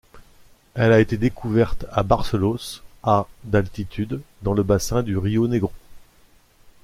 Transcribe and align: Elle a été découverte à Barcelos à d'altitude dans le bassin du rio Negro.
Elle 0.73 0.93
a 0.93 0.99
été 0.99 1.15
découverte 1.15 1.85
à 1.91 2.01
Barcelos 2.01 2.81
à 3.03 3.27
d'altitude 3.43 4.19
dans 4.41 4.53
le 4.55 4.63
bassin 4.63 5.03
du 5.03 5.15
rio 5.15 5.47
Negro. 5.47 5.71